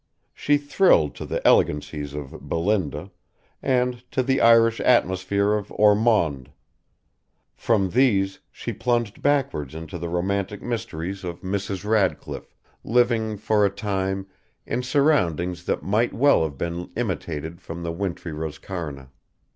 She 0.33 0.57
thrilled 0.57 1.13
to 1.17 1.27
the 1.27 1.45
elegancies 1.47 2.15
of 2.15 2.49
Belinda 2.49 3.11
and 3.61 4.01
to 4.09 4.23
the 4.23 4.41
Irish 4.41 4.79
atmosphere 4.79 5.53
of 5.53 5.71
Ormond. 5.73 6.49
From 7.55 7.91
these 7.91 8.39
she 8.51 8.73
plunged 8.73 9.21
backwards 9.21 9.75
into 9.75 9.99
the 9.99 10.09
romantic 10.09 10.59
mysteries 10.63 11.23
of 11.23 11.41
Mrs. 11.41 11.85
Radcliffe, 11.87 12.57
living, 12.83 13.37
for 13.37 13.63
a 13.63 13.69
time, 13.69 14.25
in 14.65 14.81
surroundings 14.81 15.65
that 15.65 15.83
might 15.83 16.13
well 16.15 16.43
have 16.45 16.57
been 16.57 16.89
imitated 16.95 17.61
from 17.61 17.83
the 17.83 17.91
wintry 17.91 18.31
Roscarna. 18.31 19.09